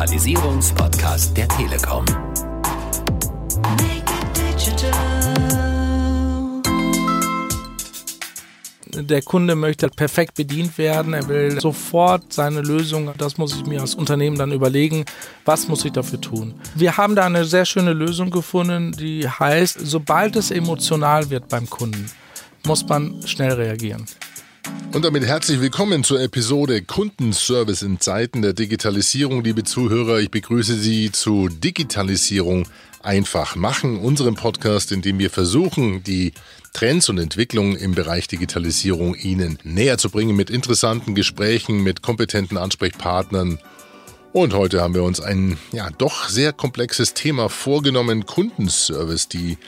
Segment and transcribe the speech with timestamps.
[0.00, 2.06] Digitalisierungspodcast der Telekom.
[8.94, 11.12] Der Kunde möchte perfekt bedient werden.
[11.12, 13.10] Er will sofort seine Lösung.
[13.18, 15.04] Das muss ich mir als Unternehmen dann überlegen.
[15.44, 16.54] Was muss ich dafür tun?
[16.74, 21.68] Wir haben da eine sehr schöne Lösung gefunden, die heißt, sobald es emotional wird beim
[21.68, 22.10] Kunden,
[22.64, 24.06] muss man schnell reagieren.
[24.92, 29.44] Und damit herzlich willkommen zur Episode Kundenservice in Zeiten der Digitalisierung.
[29.44, 32.66] Liebe Zuhörer, ich begrüße Sie zu Digitalisierung
[33.02, 36.32] einfach machen, unserem Podcast, in dem wir versuchen, die
[36.72, 42.58] Trends und Entwicklungen im Bereich Digitalisierung Ihnen näher zu bringen mit interessanten Gesprächen, mit kompetenten
[42.58, 43.58] Ansprechpartnern.
[44.32, 49.58] Und heute haben wir uns ein ja doch sehr komplexes Thema vorgenommen, Kundenservice, die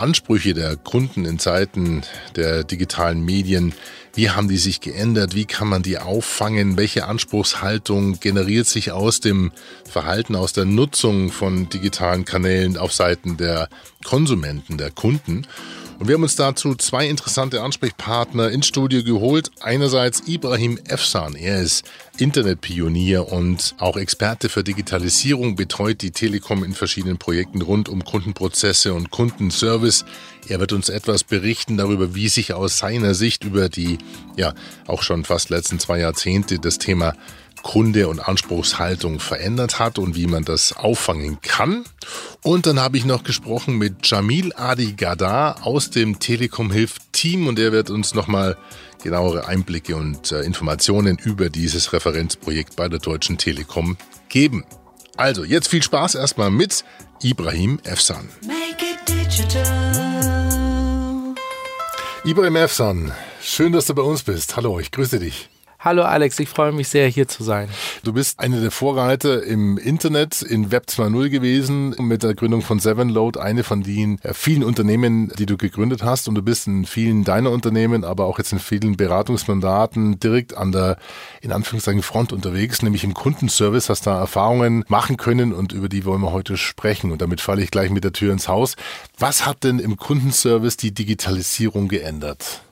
[0.00, 2.02] Ansprüche der Kunden in Zeiten
[2.36, 3.74] der digitalen Medien.
[4.14, 5.34] Wie haben die sich geändert?
[5.34, 6.76] Wie kann man die auffangen?
[6.76, 9.52] Welche Anspruchshaltung generiert sich aus dem
[9.84, 13.68] Verhalten, aus der Nutzung von digitalen Kanälen auf Seiten der
[14.04, 15.46] Konsumenten, der Kunden?
[15.98, 19.50] Und wir haben uns dazu zwei interessante Ansprechpartner ins Studio geholt.
[19.60, 21.34] Einerseits Ibrahim Efsan.
[21.34, 21.84] Er ist
[22.18, 28.94] Internetpionier und auch Experte für Digitalisierung, betreut die Telekom in verschiedenen Projekten rund um Kundenprozesse
[28.94, 30.04] und Kundenservice.
[30.48, 33.98] Er wird uns etwas berichten darüber, wie sich aus seiner Sicht über die,
[34.36, 34.54] ja,
[34.86, 37.14] auch schon fast letzten zwei Jahrzehnte das Thema
[37.62, 41.84] Kunde und Anspruchshaltung verändert hat und wie man das auffangen kann.
[42.42, 47.46] Und dann habe ich noch gesprochen mit Jamil Adi Gadar aus dem Telekom Hilft Team
[47.46, 48.56] und er wird uns nochmal
[49.02, 53.96] genauere Einblicke und äh, Informationen über dieses Referenzprojekt bei der Deutschen Telekom
[54.28, 54.64] geben.
[55.16, 56.84] Also, jetzt viel Spaß erstmal mit
[57.22, 58.28] Ibrahim Efsan.
[62.24, 64.56] Ibrahim Efsan, schön, dass du bei uns bist.
[64.56, 65.48] Hallo, ich grüße dich.
[65.80, 67.68] Hallo Alex, ich freue mich sehr, hier zu sein.
[68.02, 72.80] Du bist einer der Vorreiter im Internet in Web 2.0 gewesen, mit der Gründung von
[72.80, 76.26] Sevenload, eine von den äh, vielen Unternehmen, die du gegründet hast.
[76.26, 80.72] Und du bist in vielen deiner Unternehmen, aber auch jetzt in vielen Beratungsmandaten direkt an
[80.72, 80.96] der,
[81.42, 86.04] in Anführungszeichen, Front unterwegs, nämlich im Kundenservice, hast da Erfahrungen machen können und über die
[86.04, 87.12] wollen wir heute sprechen.
[87.12, 88.74] Und damit falle ich gleich mit der Tür ins Haus.
[89.16, 92.62] Was hat denn im Kundenservice die Digitalisierung geändert?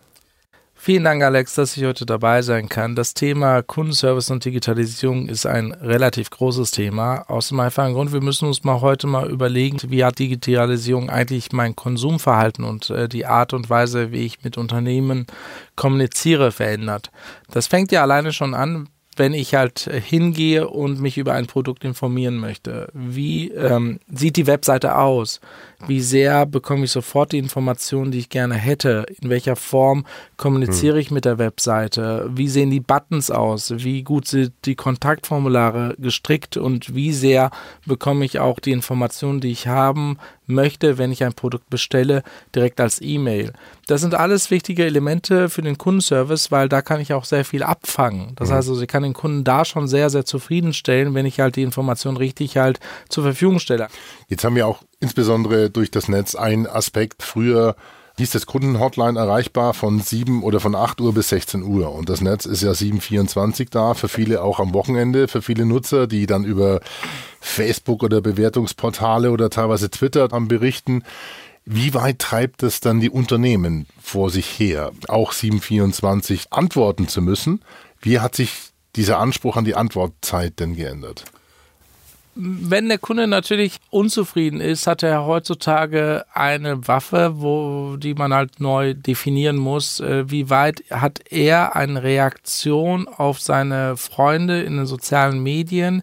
[0.86, 2.94] Vielen Dank, Alex, dass ich heute dabei sein kann.
[2.94, 7.24] Das Thema Kundenservice und Digitalisierung ist ein relativ großes Thema.
[7.28, 11.50] Aus dem einfachen Grund, wir müssen uns mal heute mal überlegen, wie hat Digitalisierung eigentlich
[11.50, 15.26] mein Konsumverhalten und äh, die Art und Weise, wie ich mit Unternehmen
[15.74, 17.10] kommuniziere, verändert.
[17.50, 21.84] Das fängt ja alleine schon an, wenn ich halt hingehe und mich über ein Produkt
[21.84, 22.88] informieren möchte.
[22.92, 25.40] Wie ähm, sieht die Webseite aus?
[25.86, 29.06] Wie sehr bekomme ich sofort die Informationen, die ich gerne hätte?
[29.20, 30.06] In welcher Form
[30.36, 31.00] kommuniziere hm.
[31.00, 32.30] ich mit der Webseite?
[32.32, 33.72] Wie sehen die Buttons aus?
[33.76, 37.50] Wie gut sind die Kontaktformulare gestrickt und wie sehr
[37.86, 42.22] bekomme ich auch die Informationen, die ich haben möchte, wenn ich ein Produkt bestelle,
[42.54, 43.52] direkt als E-Mail?
[43.86, 47.62] Das sind alles wichtige Elemente für den Kundenservice, weil da kann ich auch sehr viel
[47.62, 48.32] abfangen.
[48.36, 48.54] Das mhm.
[48.54, 51.62] heißt also, ich kann den Kunden da schon sehr, sehr zufriedenstellen, wenn ich halt die
[51.62, 53.88] Information richtig halt zur Verfügung stelle.
[54.28, 57.22] Jetzt haben wir auch insbesondere durch das Netz einen Aspekt.
[57.22, 57.76] Früher
[58.18, 61.92] hieß das Kundenhotline erreichbar von 7 oder von 8 Uhr bis 16 Uhr.
[61.92, 66.06] Und das Netz ist ja 724 da, für viele auch am Wochenende, für viele Nutzer,
[66.06, 66.80] die dann über
[67.40, 71.02] Facebook oder Bewertungsportale oder teilweise Twitter am berichten.
[71.66, 77.60] Wie weit treibt es dann die Unternehmen vor sich her, auch 724 antworten zu müssen?
[78.00, 78.52] Wie hat sich
[78.94, 81.24] dieser Anspruch an die Antwortzeit denn geändert?
[82.38, 88.60] Wenn der Kunde natürlich unzufrieden ist, hat er heutzutage eine Waffe, wo die man halt
[88.60, 90.00] neu definieren muss.
[90.00, 96.02] Äh, wie weit hat er eine Reaktion auf seine Freunde in den sozialen Medien?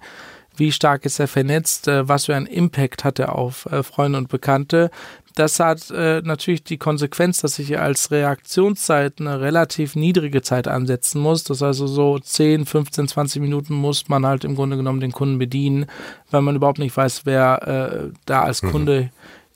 [0.55, 1.87] Wie stark ist er vernetzt?
[1.87, 4.89] Äh, was für einen Impact hat er auf äh, Freunde und Bekannte?
[5.35, 11.21] Das hat äh, natürlich die Konsequenz, dass ich als Reaktionszeit eine relativ niedrige Zeit ansetzen
[11.21, 11.43] muss.
[11.43, 15.11] Das heißt also so 10, 15, 20 Minuten muss man halt im Grunde genommen den
[15.11, 15.87] Kunden bedienen,
[16.29, 18.69] weil man überhaupt nicht weiß, wer äh, da als mhm.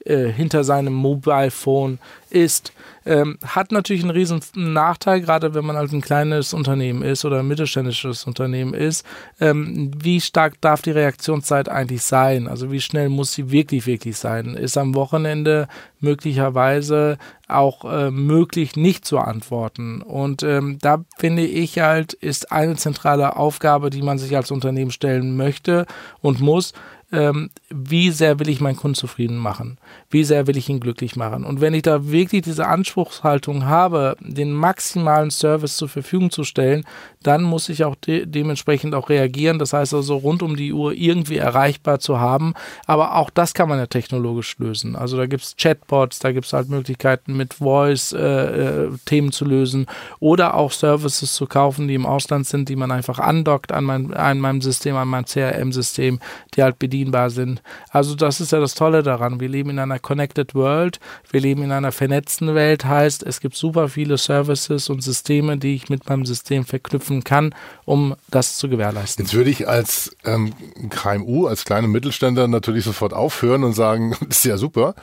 [0.06, 1.98] Äh, hinter seinem Mobile Phone
[2.30, 2.72] ist.
[3.06, 7.40] Ähm, hat natürlich einen riesen Nachteil, gerade wenn man halt ein kleines Unternehmen ist oder
[7.40, 9.06] ein mittelständisches Unternehmen ist.
[9.40, 12.48] Ähm, wie stark darf die Reaktionszeit eigentlich sein?
[12.48, 14.54] Also wie schnell muss sie wirklich, wirklich sein?
[14.54, 15.68] Ist am Wochenende
[16.00, 17.18] möglicherweise
[17.48, 20.02] auch äh, möglich, nicht zu antworten?
[20.02, 24.92] Und ähm, da finde ich halt, ist eine zentrale Aufgabe, die man sich als Unternehmen
[24.92, 25.86] stellen möchte
[26.22, 26.74] und muss,
[27.12, 29.77] ähm, wie sehr will ich meinen Kunden zufrieden machen?
[30.09, 31.45] Wie sehr will ich ihn glücklich machen?
[31.45, 36.86] Und wenn ich da wirklich diese Anspruchshaltung habe, den maximalen Service zur Verfügung zu stellen,
[37.24, 39.57] dann muss ich auch de dementsprechend auch reagieren.
[39.57, 42.54] Das heißt also rund um die Uhr irgendwie erreichbar zu haben.
[42.86, 44.98] Aber auch das kann man ja technologisch lösen.
[44.98, 49.45] Also da gibt es Chatbots, da gibt es halt Möglichkeiten mit Voice-Themen äh, äh zu
[49.45, 49.88] lösen
[50.19, 54.13] oder auch Services zu kaufen, die im Ausland sind, die man einfach andockt an, mein,
[54.13, 56.19] an meinem System, an meinem CRM-System,
[56.54, 57.62] die halt bedienbar sind.
[57.92, 59.40] Also das ist ja das Tolle daran.
[59.40, 61.00] Wir leben in einer Connected World,
[61.30, 65.76] wir leben in einer vernetzten Welt, heißt es gibt super viele Services und Systeme, die
[65.76, 67.54] ich mit meinem System verknüpfen kann,
[67.86, 69.26] um das zu gewährleisten.
[69.26, 70.54] Jetzt würde ich als ähm,
[70.90, 74.96] KMU, als kleiner Mittelständler natürlich sofort aufhören und sagen, das ist ja super.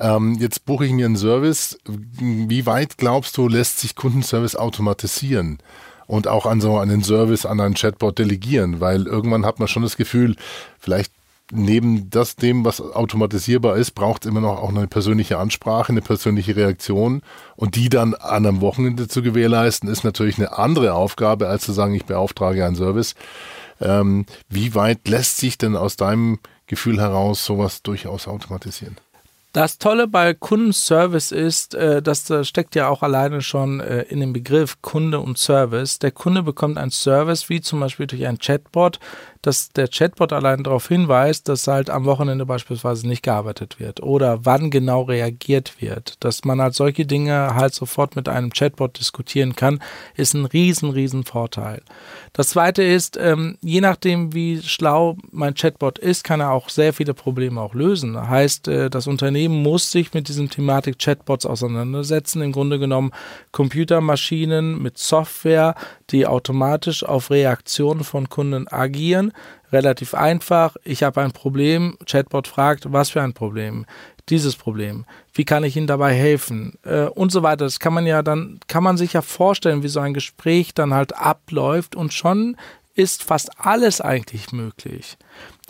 [0.00, 1.78] Ähm, jetzt buche ich mir einen Service.
[1.86, 5.58] Wie weit glaubst du, lässt sich Kundenservice automatisieren?
[6.06, 9.82] Und auch an so einen Service, an einen Chatbot delegieren, weil irgendwann hat man schon
[9.82, 10.36] das Gefühl,
[10.78, 11.12] vielleicht
[11.54, 16.00] neben das dem, was automatisierbar ist, braucht es immer noch auch eine persönliche Ansprache, eine
[16.00, 17.22] persönliche Reaktion.
[17.56, 21.72] Und die dann an einem Wochenende zu gewährleisten, ist natürlich eine andere Aufgabe, als zu
[21.72, 23.14] sagen, ich beauftrage einen Service.
[23.80, 28.96] Ähm, wie weit lässt sich denn aus deinem Gefühl heraus sowas durchaus automatisieren?
[29.52, 34.32] Das Tolle bei Kundenservice ist, äh, das steckt ja auch alleine schon äh, in dem
[34.32, 35.98] Begriff Kunde und Service.
[35.98, 38.98] Der Kunde bekommt einen Service, wie zum Beispiel durch ein Chatbot,
[39.42, 44.46] dass der Chatbot allein darauf hinweist, dass halt am Wochenende beispielsweise nicht gearbeitet wird oder
[44.46, 46.24] wann genau reagiert wird.
[46.24, 49.82] Dass man halt solche Dinge halt sofort mit einem Chatbot diskutieren kann,
[50.14, 51.82] ist ein riesen, riesen Vorteil.
[52.32, 56.94] Das zweite ist, ähm, je nachdem, wie schlau mein Chatbot ist, kann er auch sehr
[56.94, 58.28] viele Probleme auch lösen.
[58.28, 62.40] Heißt, äh, das Unternehmen muss sich mit diesem Thematik Chatbots auseinandersetzen.
[62.40, 63.12] Im Grunde genommen
[63.50, 65.74] Computermaschinen mit Software,
[66.08, 69.32] die automatisch auf Reaktionen von Kunden agieren.
[69.70, 70.76] Relativ einfach.
[70.84, 71.98] Ich habe ein Problem.
[72.06, 73.84] Chatbot fragt, was für ein Problem?
[74.28, 75.04] Dieses Problem.
[75.34, 76.78] Wie kann ich Ihnen dabei helfen?
[76.84, 77.64] Äh, und so weiter.
[77.64, 80.94] Das kann man ja dann, kann man sich ja vorstellen, wie so ein Gespräch dann
[80.94, 82.56] halt abläuft und schon
[82.94, 85.16] ist fast alles eigentlich möglich.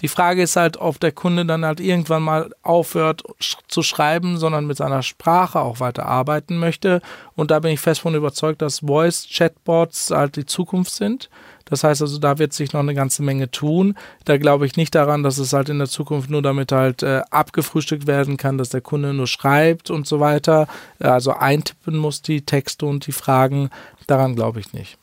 [0.00, 3.22] Die Frage ist halt, ob der Kunde dann halt irgendwann mal aufhört
[3.68, 7.00] zu schreiben, sondern mit seiner Sprache auch weiter arbeiten möchte.
[7.36, 11.30] Und da bin ich fest von überzeugt, dass Voice-Chatbots halt die Zukunft sind.
[11.66, 13.94] Das heißt also, da wird sich noch eine ganze Menge tun.
[14.24, 17.22] Da glaube ich nicht daran, dass es halt in der Zukunft nur damit halt äh,
[17.30, 20.66] abgefrühstückt werden kann, dass der Kunde nur schreibt und so weiter.
[20.98, 23.70] Also eintippen muss die Texte und die Fragen.
[24.08, 24.98] Daran glaube ich nicht.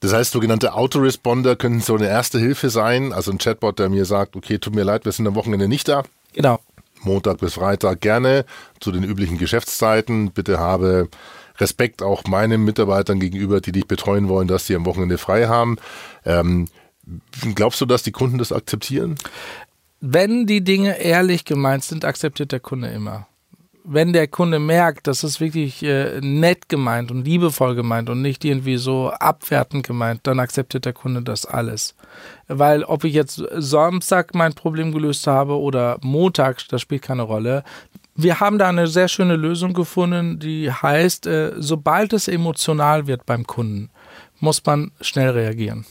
[0.00, 3.12] Das heißt, sogenannte Autoresponder können so eine erste Hilfe sein.
[3.12, 5.88] Also ein Chatbot, der mir sagt, okay, tut mir leid, wir sind am Wochenende nicht
[5.88, 6.04] da.
[6.34, 6.60] Genau.
[7.02, 8.44] Montag bis Freitag gerne
[8.80, 10.30] zu den üblichen Geschäftszeiten.
[10.30, 11.08] Bitte habe
[11.58, 15.76] Respekt auch meinen Mitarbeitern gegenüber, die dich betreuen wollen, dass sie am Wochenende frei haben.
[16.24, 16.68] Ähm,
[17.54, 19.16] glaubst du, dass die Kunden das akzeptieren?
[20.00, 23.26] Wenn die Dinge ehrlich gemeint sind, akzeptiert der Kunde immer
[23.90, 28.44] wenn der Kunde merkt, dass es wirklich äh, nett gemeint und liebevoll gemeint und nicht
[28.44, 31.94] irgendwie so abwertend gemeint, dann akzeptiert der Kunde das alles.
[32.48, 37.64] Weil ob ich jetzt Samstag mein Problem gelöst habe oder Montag, das spielt keine Rolle.
[38.14, 43.24] Wir haben da eine sehr schöne Lösung gefunden, die heißt, äh, sobald es emotional wird
[43.24, 43.88] beim Kunden,
[44.38, 45.86] muss man schnell reagieren.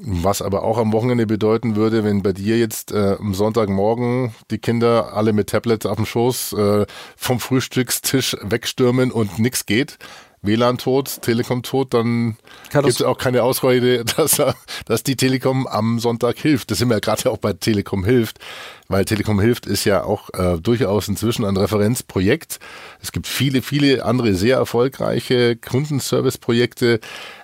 [0.00, 4.58] Was aber auch am Wochenende bedeuten würde, wenn bei dir jetzt äh, am Sonntagmorgen die
[4.58, 6.86] Kinder alle mit Tablets auf dem Schoß äh,
[7.16, 9.98] vom Frühstückstisch wegstürmen und nichts geht,
[10.40, 12.36] WLAN tot, Telekom tot, dann
[12.70, 14.40] gibt es auch keine Ausrede, dass,
[14.86, 16.70] dass die Telekom am Sonntag hilft.
[16.70, 18.38] Das sind wir ja gerade auch bei Telekom hilft,
[18.86, 22.60] weil Telekom hilft ist ja auch äh, durchaus inzwischen ein Referenzprojekt.
[23.02, 27.00] Es gibt viele, viele andere sehr erfolgreiche Kundenservice-Projekte.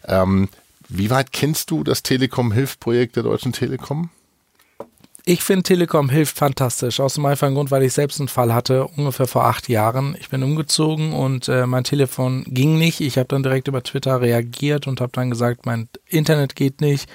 [0.07, 0.49] Ähm,
[0.89, 4.11] wie weit kennst du das Telekom-Hilft-Projekt der Deutschen Telekom?
[5.27, 7.01] Ich finde Telekom hilft fantastisch.
[7.01, 10.15] Aus dem einfachen Grund, weil ich selbst einen Fall hatte, ungefähr vor acht Jahren.
[10.21, 13.01] Ich bin umgezogen und äh, mein Telefon ging nicht.
[13.01, 17.09] Ich habe dann direkt über Twitter reagiert und habe dann gesagt, mein Internet geht nicht.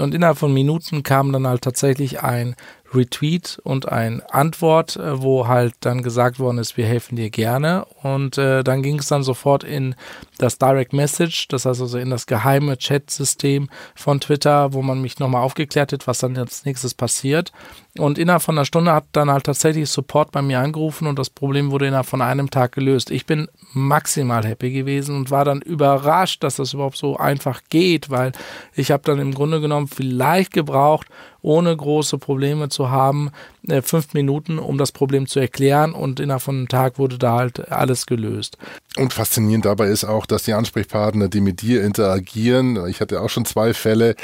[0.00, 2.56] Und innerhalb von Minuten kam dann halt tatsächlich ein
[2.92, 7.84] Retweet und ein Antwort, äh, wo halt dann gesagt worden ist, wir helfen dir gerne.
[8.02, 9.94] Und äh, dann ging es dann sofort in
[10.38, 15.18] das Direct Message, das heißt also in das geheime Chat-System von Twitter, wo man mich
[15.18, 17.52] nochmal aufgeklärt hat, was dann als nächstes passiert.
[17.98, 21.28] Und innerhalb von einer Stunde hat dann halt tatsächlich Support bei mir angerufen und das
[21.28, 23.10] Problem wurde innerhalb von einem Tag gelöst.
[23.10, 28.08] Ich bin maximal happy gewesen und war dann überrascht, dass das überhaupt so einfach geht,
[28.08, 28.30] weil
[28.74, 31.08] ich habe dann im Grunde genommen vielleicht gebraucht,
[31.42, 33.30] ohne große Probleme zu haben,
[33.68, 37.38] äh, fünf Minuten, um das Problem zu erklären und innerhalb von einem Tag wurde da
[37.38, 38.58] halt alles gelöst.
[38.96, 43.30] Und faszinierend dabei ist auch, dass die Ansprechpartner, die mit dir interagieren, ich hatte auch
[43.30, 44.16] schon zwei Fälle,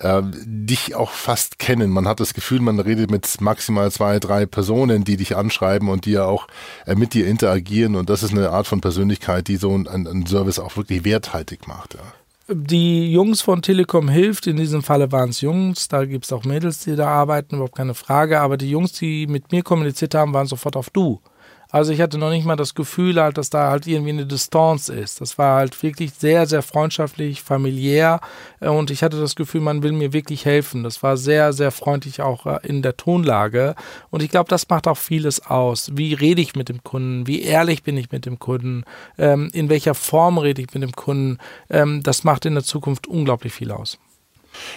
[0.00, 1.90] äh, dich auch fast kennen.
[1.90, 6.06] Man hat das Gefühl, man redet mit maximal zwei, drei Personen, die dich anschreiben und
[6.06, 6.48] die ja auch
[6.86, 7.96] äh, mit dir interagieren.
[7.96, 11.94] Und das ist eine Art von Persönlichkeit, die so einen, Service auch wirklich werthaltig macht.
[11.94, 12.00] Ja.
[12.46, 16.44] Die Jungs von Telekom hilft, in diesem Falle waren es Jungs, da gibt es auch
[16.44, 20.34] Mädels, die da arbeiten, überhaupt keine Frage, aber die Jungs, die mit mir kommuniziert haben,
[20.34, 21.22] waren sofort auf Du.
[21.74, 24.88] Also ich hatte noch nicht mal das Gefühl halt, dass da halt irgendwie eine Distanz
[24.88, 25.20] ist.
[25.20, 28.20] Das war halt wirklich sehr, sehr freundschaftlich, familiär
[28.60, 30.84] äh, und ich hatte das Gefühl, man will mir wirklich helfen.
[30.84, 33.74] Das war sehr, sehr freundlich auch äh, in der Tonlage
[34.10, 35.90] und ich glaube, das macht auch vieles aus.
[35.94, 37.26] Wie rede ich mit dem Kunden?
[37.26, 38.84] Wie ehrlich bin ich mit dem Kunden?
[39.18, 41.38] Ähm, in welcher Form rede ich mit dem Kunden?
[41.70, 43.98] Ähm, das macht in der Zukunft unglaublich viel aus.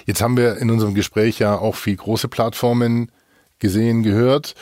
[0.08, 3.12] Jetzt haben wir in unserem Gespräch ja auch viel große Plattformen
[3.60, 4.56] gesehen, gehört.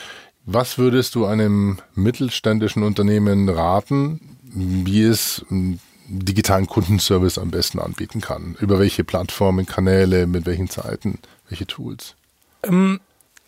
[0.46, 8.22] Was würdest du einem mittelständischen Unternehmen raten, wie es einen digitalen Kundenservice am besten anbieten
[8.22, 8.56] kann?
[8.60, 11.18] Über welche Plattformen, Kanäle, mit welchen Zeiten,
[11.50, 12.16] welche Tools?
[12.62, 13.00] Ähm,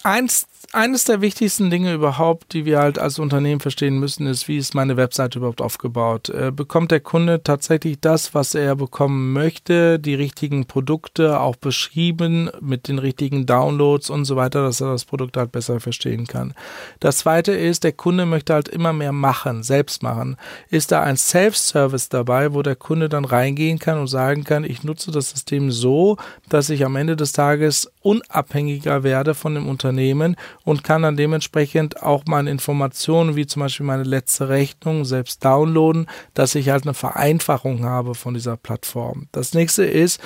[0.03, 4.57] eins eines der wichtigsten Dinge überhaupt, die wir halt als Unternehmen verstehen müssen, ist, wie
[4.57, 6.29] ist meine Webseite überhaupt aufgebaut?
[6.29, 12.49] Äh, bekommt der Kunde tatsächlich das, was er bekommen möchte, die richtigen Produkte auch beschrieben
[12.59, 16.53] mit den richtigen Downloads und so weiter, dass er das Produkt halt besser verstehen kann.
[16.99, 20.37] Das zweite ist, der Kunde möchte halt immer mehr machen, selbst machen.
[20.69, 24.83] Ist da ein Self-Service dabei, wo der Kunde dann reingehen kann und sagen kann, ich
[24.83, 26.17] nutze das System so,
[26.49, 30.35] dass ich am Ende des Tages unabhängiger werde von dem Unternehmen
[30.67, 36.07] und kann dann dementsprechend auch meine Informationen, wie zum Beispiel meine letzte Rechnung, selbst downloaden,
[36.33, 39.29] dass ich halt eine Vereinfachung habe von dieser Plattform.
[39.31, 40.19] Das nächste ist,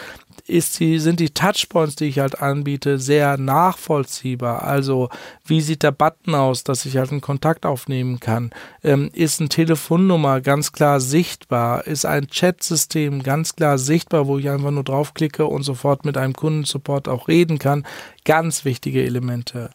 [0.47, 4.63] ist die, sind die Touchpoints, die ich halt anbiete, sehr nachvollziehbar.
[4.63, 5.09] Also,
[5.45, 8.51] wie sieht der Button aus, dass ich halt einen Kontakt aufnehmen kann?
[8.83, 11.85] Ähm, ist eine Telefonnummer ganz klar sichtbar?
[11.87, 16.33] Ist ein Chatsystem ganz klar sichtbar, wo ich einfach nur draufklicke und sofort mit einem
[16.33, 17.85] Kundensupport auch reden kann?
[18.23, 19.71] Ganz wichtige Elemente.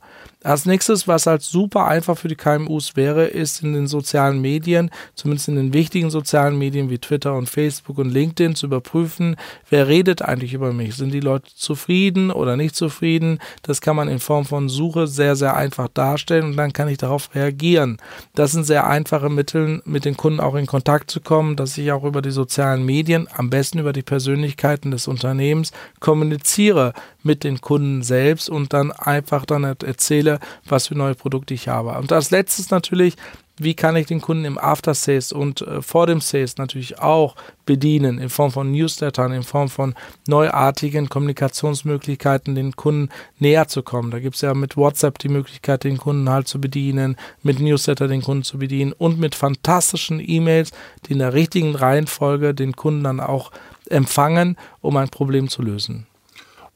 [0.47, 4.91] Als nächstes, was halt super einfach für die KMUs wäre, ist in den sozialen Medien,
[5.17, 9.35] zumindest in den wichtigen sozialen Medien wie Twitter und Facebook und LinkedIn zu überprüfen,
[9.71, 10.95] wer redet eigentlich über mich?
[10.97, 13.39] Sind die Leute zufrieden oder nicht zufrieden?
[13.63, 16.99] Das kann man in Form von Suche sehr, sehr einfach darstellen und dann kann ich
[16.99, 17.99] darauf reagieren.
[18.35, 21.93] Das sind sehr einfache Mittel, mit den Kunden auch in Kontakt zu kommen, dass ich
[21.93, 27.61] auch über die sozialen Medien, am besten über die Persönlichkeiten des Unternehmens, kommuniziere mit den
[27.61, 31.99] Kunden selbst und dann einfach dann erzähle, was für neue Produkte ich habe.
[31.99, 33.17] Und als letztes natürlich,
[33.59, 37.37] wie kann ich den Kunden im After Sales und äh, vor dem Sales natürlich auch
[37.65, 39.95] bedienen, in Form von Newslettern, in Form von
[40.29, 43.09] neuartigen Kommunikationsmöglichkeiten, den Kunden
[43.39, 44.11] näher zu kommen.
[44.11, 48.09] Da gibt es ja mit WhatsApp die Möglichkeit, den Kunden halt zu bedienen, mit Newsletter
[48.09, 50.71] den Kunden zu bedienen und mit fantastischen E-Mails,
[51.07, 53.51] die in der richtigen Reihenfolge den Kunden dann auch
[53.89, 56.07] empfangen, um ein Problem zu lösen.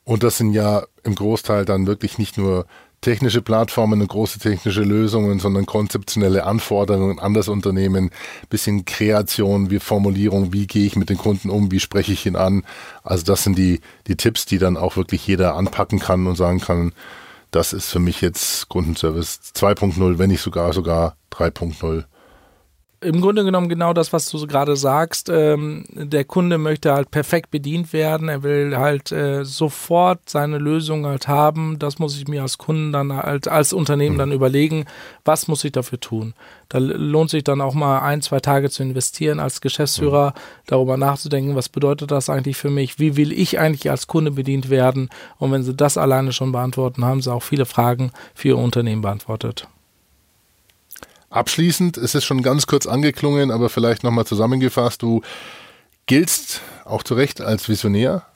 [0.05, 2.67] Und das sind ja im Großteil dann wirklich nicht nur
[3.01, 8.11] technische Plattformen und große technische Lösungen, sondern konzeptionelle Anforderungen an das Unternehmen,
[8.49, 12.37] bisschen Kreation, wie Formulierung, wie gehe ich mit den Kunden um, wie spreche ich ihn
[12.37, 12.65] an.
[13.03, 16.61] Also das sind die, die Tipps, die dann auch wirklich jeder anpacken kann und sagen
[16.61, 16.93] kann,
[17.51, 22.05] das ist für mich jetzt Kundenservice 2.0, wenn nicht sogar sogar 3.0
[23.03, 25.31] im Grunde genommen genau das, was du gerade sagst.
[25.31, 28.29] Ähm, der Kunde möchte halt perfekt bedient werden.
[28.29, 31.79] Er will halt äh, sofort seine Lösung halt haben.
[31.79, 34.85] Das muss ich mir als Kunden dann als, als Unternehmen dann überlegen,
[35.25, 36.35] was muss ich dafür tun.
[36.69, 40.35] Da lohnt sich dann auch mal ein, zwei Tage zu investieren als Geschäftsführer,
[40.67, 42.99] darüber nachzudenken, was bedeutet das eigentlich für mich?
[42.99, 45.09] Wie will ich eigentlich als Kunde bedient werden?
[45.39, 49.03] Und wenn Sie das alleine schon beantworten, haben Sie auch viele Fragen für Ihr Unternehmen
[49.03, 49.69] beantwortet.
[51.31, 55.23] Abschließend ist es schon ganz kurz angeklungen, aber vielleicht nochmal zusammengefasst, du
[56.07, 58.27] giltst auch zu Recht als Visionär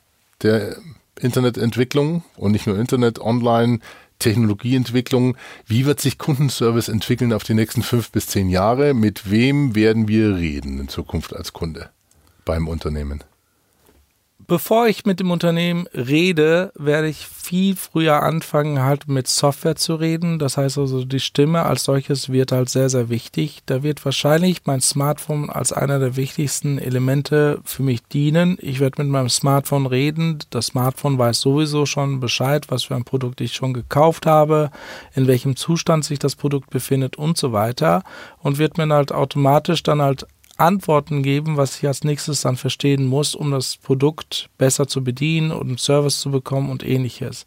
[0.42, 0.76] der
[1.20, 3.80] Internetentwicklung und nicht nur Internet, Online,
[4.20, 5.36] Technologieentwicklung.
[5.66, 8.94] Wie wird sich Kundenservice entwickeln auf die nächsten fünf bis zehn Jahre?
[8.94, 11.90] Mit wem werden wir reden in Zukunft als Kunde
[12.44, 13.24] beim Unternehmen?
[14.46, 19.96] Bevor ich mit dem Unternehmen rede, werde ich viel früher anfangen, halt mit Software zu
[19.96, 20.38] reden.
[20.38, 23.62] Das heißt also, die Stimme als solches wird halt sehr, sehr wichtig.
[23.66, 28.56] Da wird wahrscheinlich mein Smartphone als einer der wichtigsten Elemente für mich dienen.
[28.60, 30.38] Ich werde mit meinem Smartphone reden.
[30.50, 34.70] Das Smartphone weiß sowieso schon Bescheid, was für ein Produkt ich schon gekauft habe,
[35.14, 38.02] in welchem Zustand sich das Produkt befindet und so weiter.
[38.38, 40.26] Und wird mir halt automatisch dann halt
[40.58, 45.50] Antworten geben, was ich als nächstes dann verstehen muss, um das Produkt besser zu bedienen
[45.50, 47.44] und einen Service zu bekommen und ähnliches.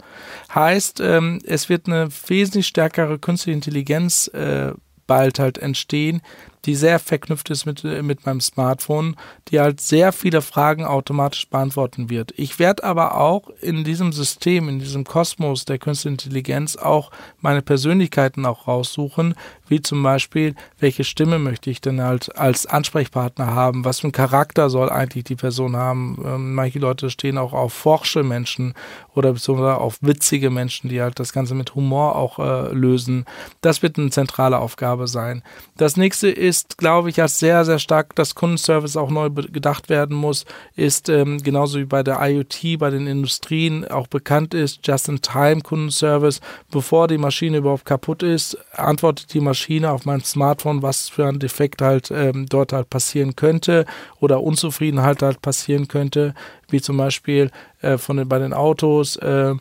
[0.53, 4.73] Heißt, ähm, es wird eine wesentlich stärkere künstliche Intelligenz äh,
[5.07, 6.21] bald halt entstehen,
[6.65, 9.15] die sehr verknüpft ist mit, mit meinem Smartphone,
[9.47, 12.33] die halt sehr viele Fragen automatisch beantworten wird.
[12.35, 17.61] Ich werde aber auch in diesem System, in diesem Kosmos der künstlichen Intelligenz auch meine
[17.61, 19.35] Persönlichkeiten auch raussuchen,
[19.67, 24.11] wie zum Beispiel, welche Stimme möchte ich denn halt als Ansprechpartner haben, was für einen
[24.13, 26.17] Charakter soll eigentlich die Person haben.
[26.25, 28.73] Ähm, manche Leute stehen auch auf forsche Menschen
[29.13, 33.25] oder beziehungsweise auf witzige Menschen, die halt das Ganze mit Humor auch äh, lösen.
[33.61, 35.43] Das wird eine zentrale Aufgabe sein.
[35.75, 36.46] Das nächste ist,
[36.77, 41.37] glaube ich, als sehr, sehr stark das Kundenservice auch neu gedacht werden muss, ist ähm,
[41.39, 47.57] genauso wie bei der IoT, bei den Industrien auch bekannt ist, Just-in-Time-Kundenservice, bevor die Maschine
[47.57, 52.45] überhaupt kaputt ist, antwortet die Maschine auf meinem Smartphone, was für ein Defekt halt ähm,
[52.47, 53.85] dort halt passieren könnte
[54.19, 56.33] oder Unzufriedenheit halt passieren könnte,
[56.69, 59.15] wie zum Beispiel äh, von den, bei den Autos.
[59.17, 59.55] Äh,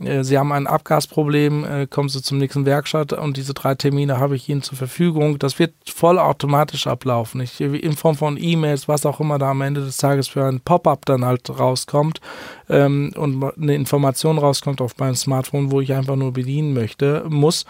[0.00, 4.18] äh, Sie haben ein Abgasproblem, äh, kommen Sie zum nächsten Werkstatt und diese drei Termine
[4.18, 5.38] habe ich Ihnen zur Verfügung.
[5.38, 7.40] Das wird vollautomatisch ablaufen.
[7.40, 10.60] Ich, in Form von E-Mails, was auch immer da am Ende des Tages für ein
[10.60, 12.20] Pop-up dann halt rauskommt
[12.68, 17.64] ähm, und eine Information rauskommt auf meinem Smartphone, wo ich einfach nur bedienen möchte, muss.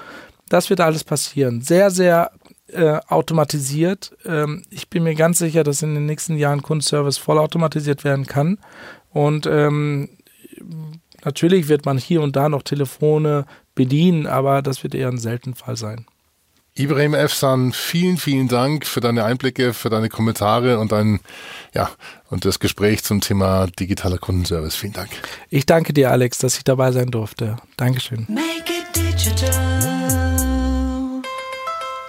[0.49, 1.63] Das wird alles passieren.
[1.63, 2.31] Sehr, sehr
[2.73, 4.17] äh, automatisiert.
[4.25, 8.59] Ähm, ich bin mir ganz sicher, dass in den nächsten Jahren Kundenservice vollautomatisiert werden kann.
[9.11, 10.11] Und ähm,
[11.25, 15.57] natürlich wird man hier und da noch Telefone bedienen, aber das wird eher ein seltener
[15.57, 16.07] Fall sein.
[16.75, 21.21] Ibrahim Efsan, vielen, vielen Dank für deine Einblicke, für deine Kommentare und dein,
[21.75, 21.91] ja,
[22.31, 24.75] und das Gespräch zum Thema digitaler Kundenservice.
[24.75, 25.11] Vielen Dank.
[25.51, 27.57] Ich danke dir, Alex, dass ich dabei sein durfte.
[27.77, 28.27] Dankeschön.
[28.29, 29.92] Make it digital.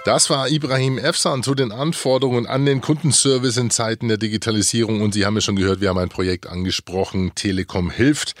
[0.04, 5.00] Das war Ibrahim Efsan zu den Anforderungen an den Kundenservice in Zeiten der Digitalisierung.
[5.00, 8.34] Und Sie haben ja schon gehört, wir haben ein Projekt angesprochen, Telekom hilft.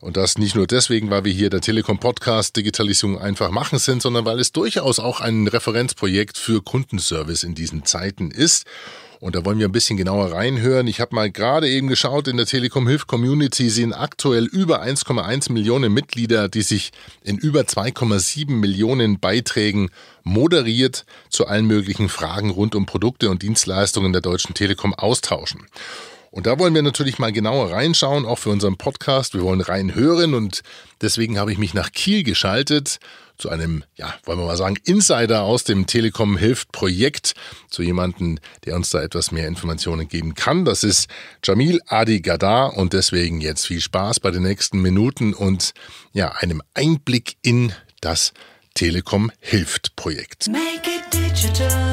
[0.00, 4.00] Und das nicht nur deswegen, weil wir hier der Telekom Podcast Digitalisierung einfach machen sind,
[4.00, 8.64] sondern weil es durchaus auch ein Referenzprojekt für Kundenservice in diesen Zeiten ist.
[9.20, 10.86] Und da wollen wir ein bisschen genauer reinhören.
[10.86, 15.52] Ich habe mal gerade eben geschaut, in der Telekom Hilf Community sind aktuell über 1,1
[15.52, 16.92] Millionen Mitglieder, die sich
[17.24, 19.90] in über 2,7 Millionen Beiträgen
[20.22, 25.66] moderiert zu allen möglichen Fragen rund um Produkte und Dienstleistungen der Deutschen Telekom austauschen.
[26.30, 29.34] Und da wollen wir natürlich mal genauer reinschauen, auch für unseren Podcast.
[29.34, 30.62] Wir wollen reinhören und
[31.00, 32.98] deswegen habe ich mich nach Kiel geschaltet
[33.38, 37.34] zu einem, ja, wollen wir mal sagen, Insider aus dem Telekom Hilft Projekt,
[37.70, 40.64] zu jemandem, der uns da etwas mehr Informationen geben kann.
[40.64, 41.08] Das ist
[41.44, 45.72] Jamil Adi Gadar und deswegen jetzt viel Spaß bei den nächsten Minuten und
[46.12, 48.32] ja, einem Einblick in das
[48.74, 50.48] Telekom Hilft Projekt.
[50.48, 51.87] Make it digital.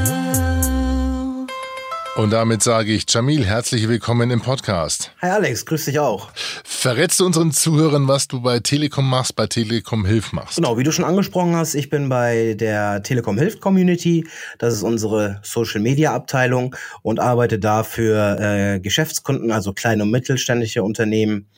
[2.15, 5.11] Und damit sage ich, Jamil, herzlich willkommen im Podcast.
[5.21, 6.31] Hi Alex, grüß dich auch.
[6.63, 10.55] Verrätst du unseren Zuhörern, was du bei Telekom machst, bei Telekom Hilf machst?
[10.55, 14.25] Genau, wie du schon angesprochen hast, ich bin bei der Telekom Hilf Community.
[14.59, 20.11] Das ist unsere Social Media Abteilung und arbeite da für äh, Geschäftskunden, also kleine und
[20.11, 21.49] mittelständische Unternehmen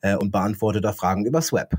[0.00, 1.74] äh, und beantworte da Fragen übers Web.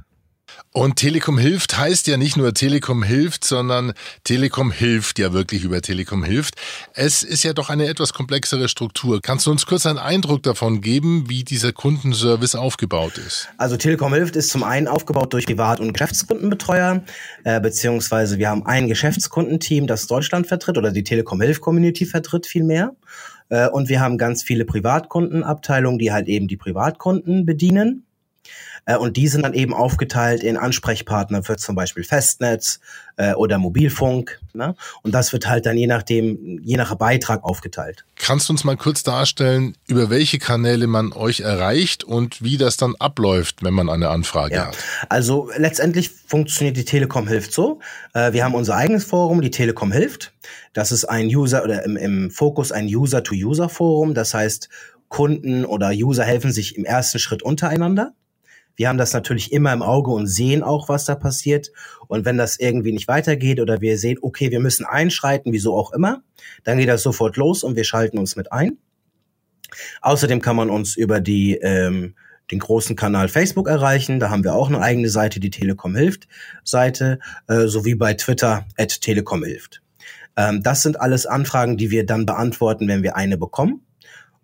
[0.71, 5.81] Und Telekom hilft heißt ja nicht nur Telekom hilft, sondern Telekom hilft ja wirklich über
[5.81, 6.55] Telekom hilft.
[6.93, 9.21] Es ist ja doch eine etwas komplexere Struktur.
[9.21, 13.49] Kannst du uns kurz einen Eindruck davon geben, wie dieser Kundenservice aufgebaut ist?
[13.57, 17.03] Also Telekom hilft ist zum einen aufgebaut durch Privat- und Geschäftskundenbetreuer,
[17.43, 22.45] äh, beziehungsweise wir haben ein Geschäftskundenteam, das Deutschland vertritt oder die Telekom Hilf Community vertritt
[22.45, 22.95] vielmehr.
[23.49, 28.07] Äh, und wir haben ganz viele Privatkundenabteilungen, die halt eben die Privatkunden bedienen.
[28.88, 32.80] Äh, und die sind dann eben aufgeteilt in Ansprechpartner für zum Beispiel Festnetz
[33.17, 34.39] äh, oder Mobilfunk.
[34.54, 34.76] Ne?
[35.04, 38.06] Und das wird halt dann je nachdem, je nach Beitrag aufgeteilt.
[38.15, 42.78] Kannst du uns mal kurz darstellen, über welche Kanäle man euch erreicht und wie das
[42.78, 44.67] dann abläuft, wenn man eine Anfrage ja.
[44.67, 44.78] hat?
[45.10, 47.80] Also letztendlich funktioniert die Telekom hilft so.
[48.13, 50.34] Äh, wir haben unser eigenes Forum, die Telekom hilft.
[50.73, 54.13] Das ist ein User oder im, im Fokus ein User-to-User-Forum.
[54.13, 54.69] Das heißt,
[55.10, 58.13] Kunden oder User helfen sich im ersten Schritt untereinander.
[58.78, 61.72] Wir haben das natürlich immer im Auge und sehen auch, was da passiert.
[62.08, 65.92] Und wenn das irgendwie nicht weitergeht oder wir sehen, okay, wir müssen einschreiten, wieso auch
[65.92, 66.22] immer,
[66.63, 68.78] dann geht das sofort los und wir schalten uns mit ein.
[70.02, 72.16] Außerdem kann man uns über die ähm,
[72.52, 74.20] den großen Kanal Facebook erreichen.
[74.20, 76.28] Da haben wir auch eine eigene Seite, die Telekom hilft
[76.63, 79.82] Seite, äh, sowie bei Twitter at Telekom hilft.
[80.38, 83.82] Ähm, das sind alles Anfragen, die wir dann beantworten, wenn wir eine bekommen.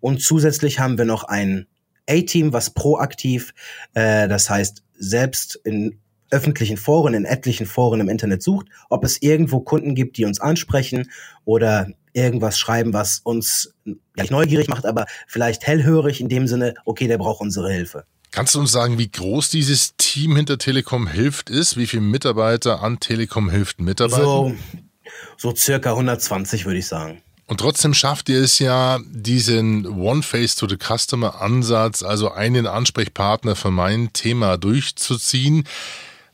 [0.00, 1.66] Und zusätzlich haben wir noch ein
[2.08, 3.54] A-Team, was proaktiv,
[3.94, 5.98] äh, das heißt selbst in
[6.30, 10.40] öffentlichen Foren, in etlichen Foren im Internet sucht, ob es irgendwo Kunden gibt, die uns
[10.40, 11.10] ansprechen
[11.44, 16.74] oder irgendwas schreiben, was uns ja, nicht neugierig macht, aber vielleicht hellhörig in dem Sinne,
[16.84, 18.04] okay, der braucht unsere Hilfe.
[18.30, 21.76] Kannst du uns sagen, wie groß dieses Team hinter Telekom Hilft ist?
[21.76, 24.24] Wie viele Mitarbeiter an Telekom Hilft mitarbeiten?
[24.24, 24.54] So,
[25.36, 27.22] so circa 120 würde ich sagen.
[27.46, 35.64] Und trotzdem schafft ihr es ja, diesen One-Face-to-the-Customer-Ansatz, also einen Ansprechpartner für mein Thema durchzuziehen.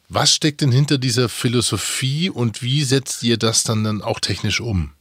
[0.09, 4.61] Was steckt denn hinter dieser Philosophie und wie setzt ihr das dann, dann auch technisch
[4.61, 4.93] um?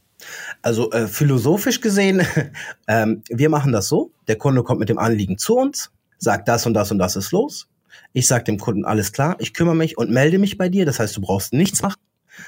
[0.62, 2.26] Also äh, philosophisch gesehen,
[2.88, 6.66] ähm, wir machen das so, der Kunde kommt mit dem Anliegen zu uns, sagt das
[6.66, 7.68] und das und das ist los.
[8.12, 10.84] Ich sage dem Kunden, alles klar, ich kümmere mich und melde mich bei dir.
[10.84, 12.00] Das heißt, du brauchst nichts machen.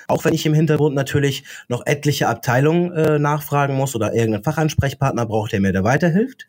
[0.09, 5.27] Auch wenn ich im Hintergrund natürlich noch etliche Abteilungen äh, nachfragen muss oder irgendeinen Fachansprechpartner
[5.27, 6.47] braucht, der mir da weiterhilft.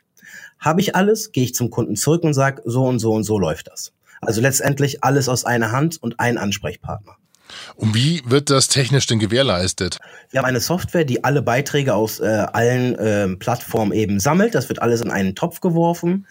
[0.60, 3.38] Habe ich alles, gehe ich zum Kunden zurück und sage, so und so und so
[3.38, 3.92] läuft das.
[4.22, 7.18] Also letztendlich alles aus einer Hand und ein Ansprechpartner.
[7.76, 10.00] Und wie wird das technisch denn gewährleistet?
[10.32, 14.56] Wir haben eine Software, die alle Beiträge aus äh, allen äh, Plattformen eben sammelt.
[14.56, 16.26] Das wird alles in einen Topf geworfen.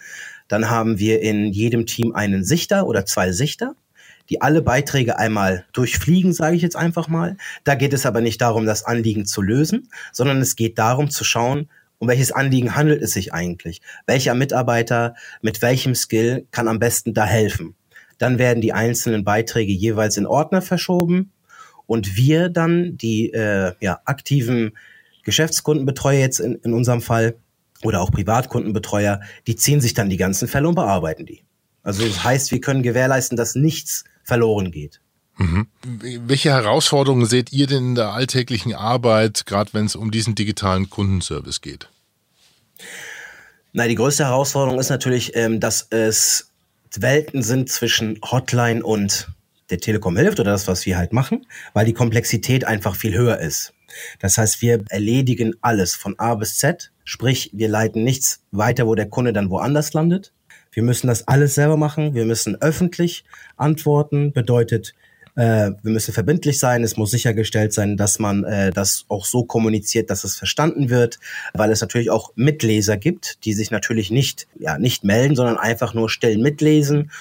[0.47, 3.75] Dann haben wir in jedem Team einen Sichter oder zwei Sichter
[4.29, 7.37] die alle Beiträge einmal durchfliegen, sage ich jetzt einfach mal.
[7.63, 11.23] Da geht es aber nicht darum, das Anliegen zu lösen, sondern es geht darum zu
[11.23, 13.81] schauen, um welches Anliegen handelt es sich eigentlich?
[14.05, 17.75] Welcher Mitarbeiter mit welchem Skill kann am besten da helfen?
[18.17, 21.31] Dann werden die einzelnen Beiträge jeweils in Ordner verschoben
[21.85, 24.73] und wir dann, die äh, ja, aktiven
[25.23, 27.35] Geschäftskundenbetreuer jetzt in, in unserem Fall
[27.83, 31.43] oder auch Privatkundenbetreuer, die ziehen sich dann die ganzen Fälle und bearbeiten die.
[31.83, 34.99] Also das heißt, wir können gewährleisten, dass nichts verloren geht.
[35.37, 35.67] Mhm.
[35.83, 40.89] Welche Herausforderungen seht ihr denn in der alltäglichen Arbeit, gerade wenn es um diesen digitalen
[40.89, 41.89] Kundenservice geht?
[43.71, 46.51] Na, die größte Herausforderung ist natürlich, ähm, dass es
[46.95, 49.29] Welten sind zwischen Hotline und
[49.71, 53.39] der Telekom hilft oder das, was wir halt machen, weil die Komplexität einfach viel höher
[53.39, 53.73] ist.
[54.19, 58.93] Das heißt, wir erledigen alles von A bis Z, sprich, wir leiten nichts weiter, wo
[58.93, 60.31] der Kunde dann woanders landet.
[60.73, 62.13] Wir müssen das alles selber machen.
[62.13, 63.23] Wir müssen öffentlich
[63.55, 64.33] antworten.
[64.33, 64.93] Bedeutet,
[65.35, 66.83] äh, wir müssen verbindlich sein.
[66.83, 71.19] Es muss sichergestellt sein, dass man äh, das auch so kommuniziert, dass es verstanden wird,
[71.53, 75.93] weil es natürlich auch Mitleser gibt, die sich natürlich nicht ja nicht melden, sondern einfach
[75.93, 77.11] nur still mitlesen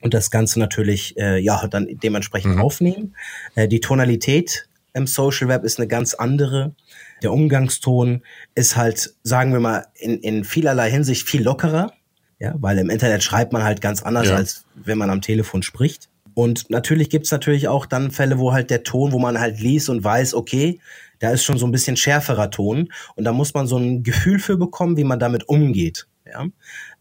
[0.00, 2.60] und das Ganze natürlich äh, ja dann dementsprechend mhm.
[2.62, 3.16] aufnehmen.
[3.54, 6.74] Äh, die Tonalität im Social Web ist eine ganz andere.
[7.22, 8.22] Der Umgangston
[8.54, 11.92] ist halt, sagen wir mal, in, in vielerlei Hinsicht viel lockerer.
[12.40, 14.36] Ja, weil im Internet schreibt man halt ganz anders, ja.
[14.36, 16.08] als wenn man am Telefon spricht.
[16.34, 19.90] Und natürlich gibt's natürlich auch dann Fälle, wo halt der Ton, wo man halt liest
[19.90, 20.80] und weiß, okay,
[21.18, 22.90] da ist schon so ein bisschen schärferer Ton.
[23.14, 26.06] Und da muss man so ein Gefühl für bekommen, wie man damit umgeht.
[26.26, 26.46] Ja?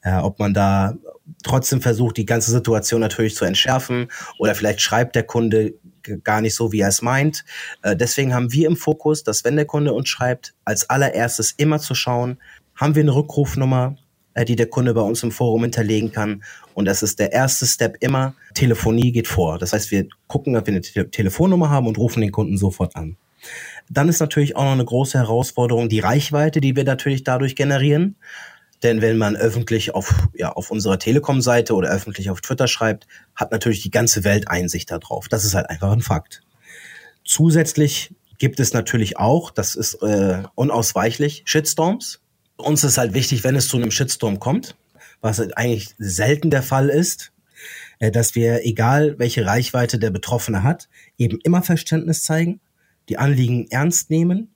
[0.02, 0.96] Äh, ob man da
[1.44, 4.08] trotzdem versucht, die ganze Situation natürlich zu entschärfen
[4.40, 5.76] oder vielleicht schreibt der Kunde
[6.24, 7.46] gar nicht so, wie er es meint.
[7.82, 11.80] Äh, deswegen haben wir im Fokus, dass wenn der Kunde uns schreibt, als allererstes immer
[11.80, 12.40] zu schauen,
[12.76, 13.96] haben wir eine Rückrufnummer,
[14.46, 16.44] die der Kunde bei uns im Forum hinterlegen kann.
[16.74, 18.36] Und das ist der erste Step immer.
[18.54, 19.58] Telefonie geht vor.
[19.58, 22.96] Das heißt, wir gucken, ob wir eine Te Telefonnummer haben und rufen den Kunden sofort
[22.96, 23.18] an.
[23.90, 28.16] Dann ist natürlich auch noch eine große Herausforderung die Reichweite, die wir natürlich dadurch generieren.
[28.84, 33.52] Denn wenn man öffentlich auf, ja, auf unserer Telekom-Seite oder öffentlich auf Twitter schreibt, hat
[33.52, 35.28] natürlich die ganze Welt Einsicht darauf.
[35.28, 36.42] Das ist halt einfach ein Fakt.
[37.26, 42.22] Zusätzlich gibt es natürlich auch, das ist äh, unausweichlich, Shitstorms.
[42.60, 44.76] Uns ist halt wichtig, wenn es zu einem Shitstorm kommt,
[45.22, 47.32] was eigentlich selten der Fall ist,
[48.00, 52.60] äh, dass wir, egal welche Reichweite der Betroffene hat, eben immer Verständnis zeigen,
[53.08, 54.54] die Anliegen ernst nehmen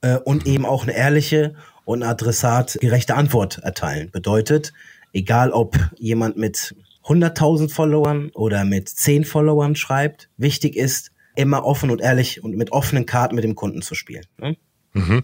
[0.00, 1.54] äh, und eben auch eine ehrliche
[1.84, 4.10] und adressatgerechte Antwort erteilen.
[4.10, 4.72] Bedeutet,
[5.12, 11.90] egal ob jemand mit 100.000 Followern oder mit 10 Followern schreibt, wichtig ist, immer offen
[11.90, 14.24] und ehrlich und mit offenen Karten mit dem Kunden zu spielen.
[14.38, 14.56] Ne?
[14.92, 15.22] Mhm.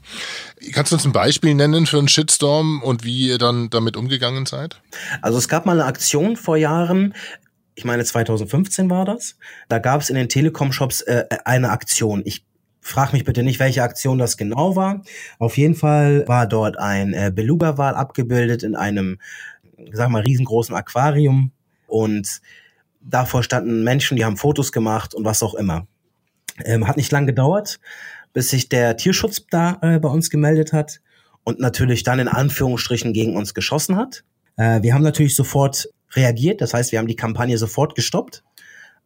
[0.72, 4.46] Kannst du uns ein Beispiel nennen für einen Shitstorm und wie ihr dann damit umgegangen
[4.46, 4.80] seid?
[5.22, 7.14] Also es gab mal eine Aktion vor Jahren,
[7.74, 9.36] ich meine 2015 war das.
[9.68, 12.22] Da gab es in den Telekom-Shops äh, eine Aktion.
[12.24, 12.44] Ich
[12.80, 15.02] frage mich bitte nicht, welche Aktion das genau war.
[15.38, 19.18] Auf jeden Fall war dort ein äh, Beluga-Wal abgebildet in einem,
[19.92, 21.50] sag mal, riesengroßen Aquarium
[21.86, 22.40] und
[23.00, 25.86] davor standen Menschen, die haben Fotos gemacht und was auch immer.
[26.64, 27.78] Ähm, hat nicht lang gedauert
[28.36, 31.00] bis sich der Tierschutz da äh, bei uns gemeldet hat
[31.42, 34.24] und natürlich dann in Anführungsstrichen gegen uns geschossen hat.
[34.58, 38.44] Äh, wir haben natürlich sofort reagiert, das heißt, wir haben die Kampagne sofort gestoppt.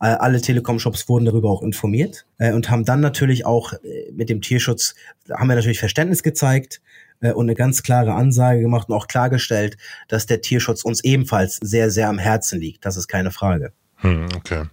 [0.00, 4.30] Äh, alle Telekom-Shops wurden darüber auch informiert äh, und haben dann natürlich auch äh, mit
[4.30, 4.96] dem Tierschutz,
[5.30, 6.80] haben wir natürlich Verständnis gezeigt
[7.20, 9.76] äh, und eine ganz klare Ansage gemacht und auch klargestellt,
[10.08, 12.84] dass der Tierschutz uns ebenfalls sehr, sehr am Herzen liegt.
[12.84, 13.70] Das ist keine Frage.
[13.98, 14.64] Hm, okay.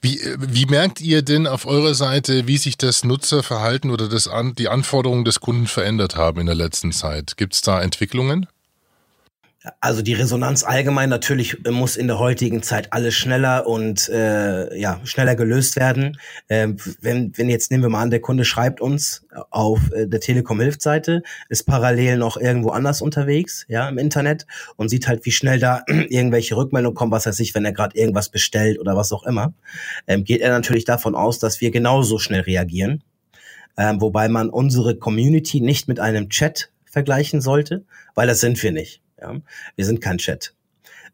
[0.00, 4.54] Wie, wie merkt ihr denn auf eurer Seite, wie sich das Nutzerverhalten oder das An
[4.54, 7.36] die Anforderungen des Kunden verändert haben in der letzten Zeit?
[7.36, 8.46] Gibt es da Entwicklungen?
[9.78, 15.00] Also die Resonanz allgemein natürlich muss in der heutigen Zeit alles schneller und äh, ja
[15.04, 16.18] schneller gelöst werden.
[16.48, 20.18] Ähm, wenn, wenn jetzt nehmen wir mal an, der Kunde schreibt uns auf äh, der
[20.18, 24.46] Telekom Hilfseite, ist parallel noch irgendwo anders unterwegs, ja im Internet
[24.76, 27.96] und sieht halt, wie schnell da irgendwelche Rückmeldungen kommen, was er sich, wenn er gerade
[27.96, 29.54] irgendwas bestellt oder was auch immer,
[30.08, 33.04] ähm, geht er natürlich davon aus, dass wir genauso schnell reagieren.
[33.76, 38.72] Ähm, wobei man unsere Community nicht mit einem Chat vergleichen sollte, weil das sind wir
[38.72, 39.01] nicht.
[39.22, 39.36] Ja?
[39.76, 40.54] Wir sind kein Chat.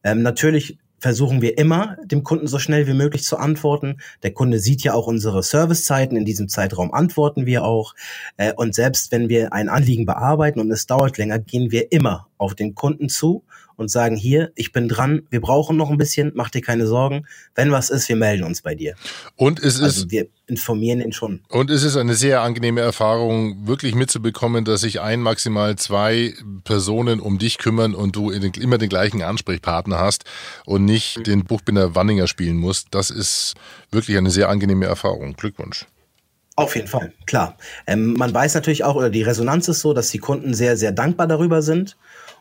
[0.02, 3.98] Ähm, natürlich versuchen wir immer, dem Kunden so schnell wie möglich zu antworten.
[4.22, 6.16] Der Kunde sieht ja auch unsere Servicezeiten.
[6.16, 7.94] In diesem Zeitraum antworten wir auch.
[8.36, 12.28] Äh, und selbst wenn wir ein Anliegen bearbeiten und es dauert länger, gehen wir immer
[12.36, 13.44] auf den Kunden zu
[13.78, 17.26] und sagen, hier, ich bin dran, wir brauchen noch ein bisschen, mach dir keine Sorgen.
[17.54, 18.96] Wenn was ist, wir melden uns bei dir.
[19.36, 20.10] Und es also ist.
[20.10, 21.40] wir informieren ihn schon.
[21.48, 27.20] Und es ist eine sehr angenehme Erfahrung, wirklich mitzubekommen, dass sich ein, maximal zwei Personen
[27.20, 30.24] um dich kümmern und du immer den gleichen Ansprechpartner hast
[30.66, 32.88] und nicht den Buchbinder Wanninger spielen musst.
[32.90, 33.54] Das ist
[33.92, 35.34] wirklich eine sehr angenehme Erfahrung.
[35.34, 35.86] Glückwunsch.
[36.58, 37.56] Auf jeden Fall, klar.
[37.86, 40.90] Ähm, man weiß natürlich auch, oder die Resonanz ist so, dass die Kunden sehr, sehr
[40.90, 41.96] dankbar darüber sind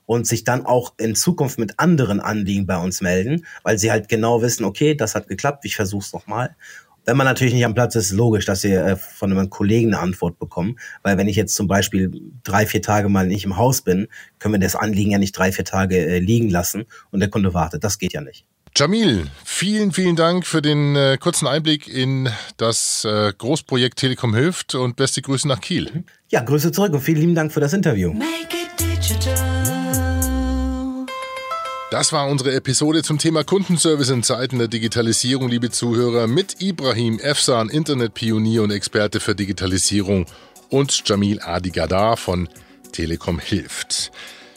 [0.07, 4.09] und sich dann auch in Zukunft mit anderen Anliegen bei uns melden, weil sie halt
[4.09, 6.55] genau wissen, okay, das hat geklappt, ich versuche es nochmal.
[7.05, 9.93] Wenn man natürlich nicht am Platz ist, ist logisch, dass sie äh, von einem Kollegen
[9.93, 10.77] eine Antwort bekommen.
[11.03, 12.11] Weil wenn ich jetzt zum Beispiel
[12.43, 14.07] drei, vier Tage mal nicht im Haus bin,
[14.39, 17.53] können wir das Anliegen ja nicht drei, vier Tage äh, liegen lassen und der Kunde
[17.53, 17.85] wartet.
[17.85, 18.45] Das geht ja nicht.
[18.75, 24.75] Jamil, vielen, vielen Dank für den äh, kurzen Einblick in das äh, Großprojekt Telekom hilft
[24.75, 26.03] und beste Grüße nach Kiel.
[26.29, 28.13] Ja, Grüße zurück und vielen lieben Dank für das Interview.
[31.89, 37.17] Das war unsere Episode zum Thema Kundenservice in Zeiten der Digitalisierung, liebe Zuhörer, mit Ibrahim
[37.17, 40.25] Efsan, Internetpionier und Experte für Digitalisierung
[40.69, 42.49] und Jamil Adigadar von
[42.91, 44.11] Telekom hilft.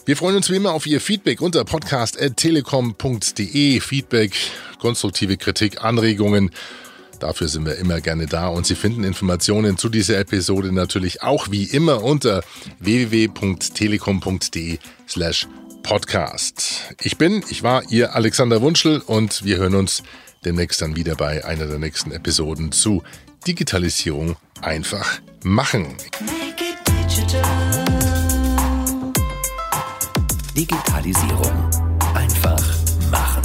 [0.07, 3.79] Wir freuen uns wie immer auf Ihr Feedback unter podcast.telekom.de.
[3.79, 4.33] Feedback,
[4.81, 6.51] konstruktive Kritik, Anregungen.
[7.21, 11.53] Dafür sind wir immer gerne da und Sie finden Informationen zu dieser Episode natürlich auch
[11.53, 12.43] wie immer unter
[12.81, 15.47] www.telekom.de slash
[15.83, 16.95] podcast.
[17.03, 20.03] Ich bin, ich war Ihr Alexander Wunschel und wir hören uns
[20.45, 23.03] demnächst dann wieder bei einer der nächsten Episoden zu
[23.47, 25.97] Digitalisierung einfach machen.
[30.57, 31.71] Digitalisierung
[32.15, 32.65] einfach
[33.11, 33.43] machen.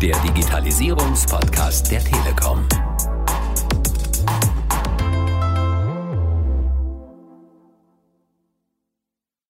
[0.00, 2.66] Der Digitalisierungspodcast der Telekom.